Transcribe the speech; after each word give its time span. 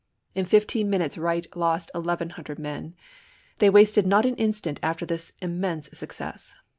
In 0.33 0.45
fifteen 0.45 0.89
minutes 0.89 1.15
Wright 1.15 1.45
lost 1.55 1.91
eleven 1.93 2.31
hundred 2.31 2.57
men. 2.57 2.95
They 3.59 3.69
wasted 3.69 4.07
not 4.07 4.25
an 4.25 4.33
instant 4.37 4.79
after 4.81 5.05
this 5.05 5.31
immense 5.43 5.91
success. 5.95 6.55